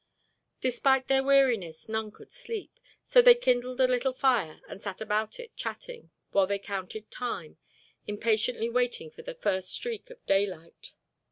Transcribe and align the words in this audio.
Despite 0.61 1.07
their 1.09 1.23
weariness 1.23 1.87
none 1.87 2.09
could 2.09 2.31
sleep, 2.31 2.79
so 3.05 3.21
they 3.21 3.35
kindled 3.35 3.79
a 3.79 3.87
little 3.87 4.13
fire 4.13 4.59
and 4.67 4.81
sat 4.81 4.99
about 4.99 5.39
it 5.39 5.55
chatting 5.55 6.09
while 6.31 6.47
they 6.47 6.57
counted 6.57 7.11
time, 7.11 7.59
impatiently 8.07 8.67
waiting 8.67 9.11
for 9.11 9.21
the 9.21 9.35
first 9.35 9.69
streak 9.69 10.09
of 10.09 10.25
daylight. 10.25 10.93